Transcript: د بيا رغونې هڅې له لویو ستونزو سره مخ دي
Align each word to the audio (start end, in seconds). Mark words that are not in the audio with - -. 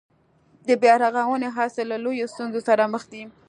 د 0.67 0.69
بيا 0.81 0.95
رغونې 1.03 1.49
هڅې 1.55 1.83
له 1.91 1.97
لویو 2.03 2.31
ستونزو 2.33 2.59
سره 2.67 2.83
مخ 2.93 3.03
دي 3.11 3.23